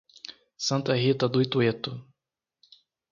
Santa 0.67 0.95
Rita 0.95 1.29
do 1.29 1.43
Itueto 1.43 1.91